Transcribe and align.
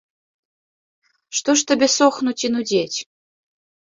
Што 1.41 1.51
ж 1.61 1.67
табе 1.71 1.87
сохнуць 1.99 2.45
і 2.49 2.53
нудзець? 2.57 2.97